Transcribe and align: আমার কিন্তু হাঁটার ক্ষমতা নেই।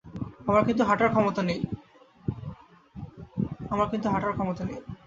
আমার 0.47 0.63
কিন্তু 3.97 4.11
হাঁটার 4.13 4.25
ক্ষমতা 4.35 4.63
নেই। 4.69 4.79